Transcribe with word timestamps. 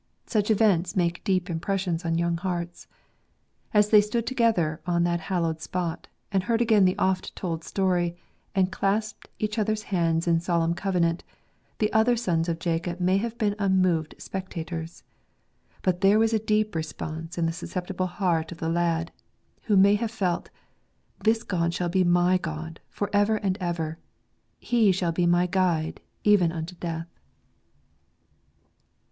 Such 0.25 0.49
events 0.49 0.95
make 0.95 1.23
deep 1.23 1.45
impres 1.47 1.77
sions 1.81 2.05
on 2.05 2.17
young 2.17 2.35
hearts. 2.37 2.87
As 3.71 3.91
they 3.91 4.01
stood 4.01 4.25
together 4.25 4.81
on 4.87 5.03
that 5.03 5.19
hallowed 5.29 5.61
spot, 5.61 6.07
and 6.31 6.41
heard 6.41 6.59
again 6.59 6.85
the 6.85 6.97
oft 6.97 7.35
told 7.35 7.63
story, 7.63 8.17
and 8.55 8.71
clasped 8.71 9.27
each 9.37 9.59
other's 9.59 9.83
hands 9.93 10.27
in 10.27 10.39
solemn 10.39 10.73
covenant, 10.73 11.23
the 11.77 11.93
other 11.93 12.15
sons 12.17 12.49
of 12.49 12.57
Jacob 12.57 12.99
may 12.99 13.17
have 13.17 13.37
been 13.37 13.53
unmoved 13.59 14.15
spectators; 14.17 15.03
but 15.83 16.01
there 16.01 16.17
was 16.17 16.33
a 16.33 16.39
deep 16.39 16.73
response 16.73 17.37
in 17.37 17.45
the 17.45 17.53
susceptible 17.53 18.07
heart 18.07 18.51
of 18.51 18.57
the 18.57 18.69
lad, 18.69 19.11
who 19.65 19.77
may 19.77 19.93
have 19.93 20.09
felt, 20.09 20.49
"This 21.23 21.43
God 21.43 21.75
shall 21.75 21.89
be 21.89 22.03
my 22.03 22.39
God 22.39 22.79
for 22.89 23.11
ever 23.13 23.35
and 23.35 23.55
ever; 23.61 23.99
He 24.57 24.91
shall 24.91 25.11
be 25.11 25.27
my 25.27 25.45
Guide, 25.45 26.01
even 26.23 26.51
unto 26.51 26.73
death." 26.73 27.19